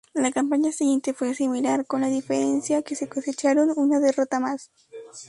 La 0.15 0.31
campaña 0.31 0.71
siguiente 0.71 1.13
fue 1.13 1.35
similar, 1.35 1.85
con 1.85 2.01
la 2.01 2.07
diferencia 2.07 2.77
de 2.77 2.83
que 2.83 3.07
cosecharon 3.07 3.71
una 3.75 3.99
derrota 3.99 4.39
más. 4.39 4.71